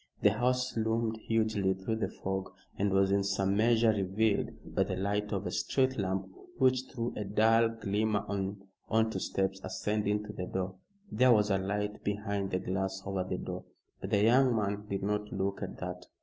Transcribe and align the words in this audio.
The 0.23 0.31
house 0.31 0.75
loomed 0.75 1.17
hugely 1.27 1.75
through 1.75 1.97
the 1.97 2.09
fog 2.09 2.51
and 2.75 2.91
was 2.91 3.11
in 3.11 3.23
some 3.23 3.55
measure 3.55 3.91
revealed 3.91 4.49
by 4.73 4.81
the 4.83 4.95
light 4.95 5.31
of 5.31 5.45
a 5.45 5.51
street 5.51 5.95
lamp 5.99 6.25
which 6.57 6.85
threw 6.89 7.13
a 7.15 7.23
dull 7.23 7.69
glimmer 7.69 8.25
on 8.89 9.09
to 9.11 9.19
steps 9.19 9.61
ascending 9.63 10.23
to 10.23 10.33
the 10.33 10.47
door. 10.47 10.73
There 11.11 11.31
was 11.31 11.51
a 11.51 11.59
light 11.59 12.03
behind 12.03 12.49
the 12.49 12.57
glass 12.57 13.03
over 13.05 13.23
the 13.23 13.37
door, 13.37 13.65
but 13.99 14.09
the 14.09 14.23
young 14.23 14.55
man 14.55 14.87
did 14.89 15.03
not 15.03 15.31
look 15.31 15.61
at 15.61 15.77
that. 15.77 16.07